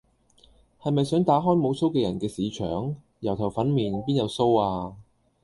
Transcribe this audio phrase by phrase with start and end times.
[0.81, 2.95] 係咪想打開無鬚嘅人嘅巿場？
[3.19, 4.95] 油頭粉面，邊有鬚呀？